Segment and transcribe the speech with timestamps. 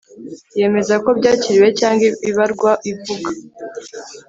[0.59, 3.29] yemeza ko byakiriwe cyangwa ibarwa ivuga